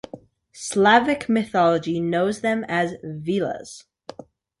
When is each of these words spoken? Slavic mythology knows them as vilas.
Slavic 0.55 1.29
mythology 1.29 1.99
knows 1.99 2.41
them 2.41 2.65
as 2.67 2.93
vilas. 3.03 3.85